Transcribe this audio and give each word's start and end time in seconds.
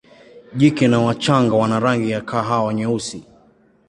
Jike 0.55 0.87
na 0.87 0.99
wachanga 0.99 1.55
wana 1.55 1.79
rangi 1.79 2.11
ya 2.11 2.21
kahawa 2.21 2.73
nyeusi. 2.73 3.25